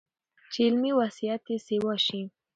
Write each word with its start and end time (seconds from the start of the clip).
چې 0.51 0.59
علمي 0.67 0.91
وسعت 0.99 1.43
ئې 1.49 1.57
سېوا 1.65 1.95
شي 2.05 2.21